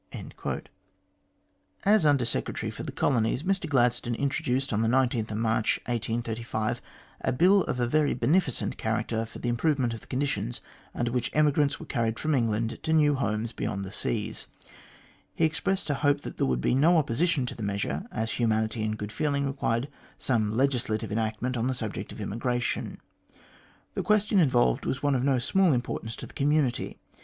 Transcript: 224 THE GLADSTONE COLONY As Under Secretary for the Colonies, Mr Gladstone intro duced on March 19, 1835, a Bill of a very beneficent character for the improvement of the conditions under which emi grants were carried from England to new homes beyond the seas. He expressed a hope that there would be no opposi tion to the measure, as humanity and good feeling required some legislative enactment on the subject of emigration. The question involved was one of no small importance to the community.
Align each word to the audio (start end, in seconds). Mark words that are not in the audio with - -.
224 0.13 0.51
THE 0.53 0.57
GLADSTONE 0.57 0.71
COLONY 1.83 1.95
As 1.95 2.05
Under 2.07 2.25
Secretary 2.25 2.71
for 2.71 2.81
the 2.81 2.91
Colonies, 2.91 3.43
Mr 3.43 3.69
Gladstone 3.69 4.15
intro 4.15 4.43
duced 4.43 4.73
on 4.73 4.81
March 4.89 5.15
19, 5.87 6.15
1835, 6.17 6.81
a 7.21 7.31
Bill 7.31 7.61
of 7.65 7.79
a 7.79 7.85
very 7.85 8.15
beneficent 8.15 8.79
character 8.79 9.27
for 9.27 9.37
the 9.37 9.47
improvement 9.49 9.93
of 9.93 9.99
the 9.99 10.07
conditions 10.07 10.59
under 10.95 11.11
which 11.11 11.31
emi 11.33 11.53
grants 11.53 11.79
were 11.79 11.85
carried 11.85 12.17
from 12.17 12.33
England 12.33 12.79
to 12.81 12.93
new 12.93 13.13
homes 13.13 13.51
beyond 13.53 13.85
the 13.85 13.91
seas. 13.91 14.47
He 15.35 15.45
expressed 15.45 15.87
a 15.91 16.01
hope 16.01 16.21
that 16.21 16.37
there 16.37 16.47
would 16.47 16.61
be 16.61 16.73
no 16.73 16.93
opposi 16.93 17.27
tion 17.27 17.45
to 17.45 17.53
the 17.53 17.61
measure, 17.61 18.07
as 18.11 18.31
humanity 18.31 18.83
and 18.83 18.97
good 18.97 19.11
feeling 19.11 19.45
required 19.45 19.87
some 20.17 20.57
legislative 20.57 21.11
enactment 21.11 21.55
on 21.55 21.67
the 21.67 21.75
subject 21.75 22.11
of 22.11 22.19
emigration. 22.19 22.97
The 23.93 24.01
question 24.01 24.39
involved 24.39 24.83
was 24.87 25.03
one 25.03 25.13
of 25.13 25.23
no 25.23 25.37
small 25.37 25.73
importance 25.73 26.15
to 26.15 26.25
the 26.25 26.33
community. 26.33 26.97